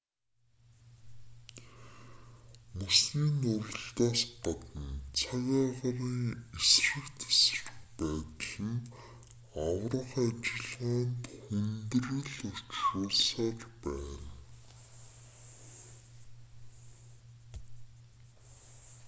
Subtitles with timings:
[2.77, 4.87] мөсний нуралтаас гадна
[5.19, 6.19] цаг агаарын
[6.59, 8.83] эсрэг тэсрэг байдал нь
[9.67, 14.27] аврах ажиллагаанд хүндрэл учруулсаар байна